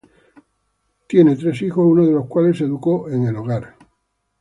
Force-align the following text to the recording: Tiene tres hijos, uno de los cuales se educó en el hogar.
Tiene 1.05 1.35
tres 1.35 1.61
hijos, 1.61 1.85
uno 1.85 2.03
de 2.07 2.11
los 2.11 2.25
cuales 2.27 2.57
se 2.57 2.63
educó 2.63 3.07
en 3.11 3.27
el 3.27 3.35
hogar. 3.35 3.75